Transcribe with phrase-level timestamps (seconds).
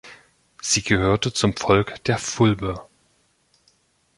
[0.63, 2.87] Sie gehörte zum Volk der Fulbe.